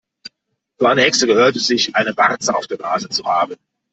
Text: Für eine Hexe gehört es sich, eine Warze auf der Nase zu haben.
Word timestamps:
Für 0.79 0.89
eine 0.89 1.03
Hexe 1.03 1.27
gehört 1.27 1.55
es 1.57 1.67
sich, 1.67 1.95
eine 1.95 2.17
Warze 2.17 2.55
auf 2.55 2.65
der 2.65 2.79
Nase 2.79 3.07
zu 3.09 3.23
haben. 3.23 3.55